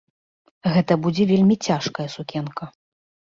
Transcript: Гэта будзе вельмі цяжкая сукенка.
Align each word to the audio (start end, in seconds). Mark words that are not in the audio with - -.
Гэта 0.77 0.93
будзе 1.03 1.27
вельмі 1.31 1.55
цяжкая 1.69 2.07
сукенка. 2.17 2.63